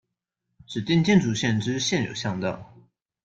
[0.65, 2.73] 指定建築線之現有巷道